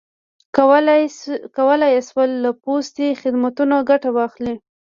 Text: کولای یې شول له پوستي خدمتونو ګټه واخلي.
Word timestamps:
کولای 1.57 1.89
یې 1.95 2.01
شول 2.07 2.29
له 2.43 2.51
پوستي 2.63 3.07
خدمتونو 3.21 3.75
ګټه 3.89 4.09
واخلي. 4.17 4.55